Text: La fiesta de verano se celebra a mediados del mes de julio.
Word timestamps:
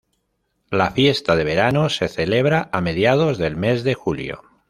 La 0.71 0.89
fiesta 0.89 1.35
de 1.35 1.43
verano 1.43 1.87
se 1.91 2.07
celebra 2.07 2.71
a 2.73 2.81
mediados 2.81 3.37
del 3.37 3.55
mes 3.55 3.83
de 3.83 3.93
julio. 3.93 4.41